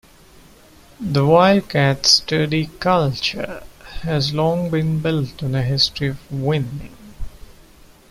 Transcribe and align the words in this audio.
The 0.99 1.23
Wildcats' 1.23 2.09
sturdy 2.09 2.71
culture 2.79 3.61
has 4.01 4.33
long 4.33 4.71
been 4.71 4.99
built 4.99 5.43
on 5.43 5.53
a 5.53 5.61
history 5.61 6.07
of 6.07 6.31
winning. 6.31 6.97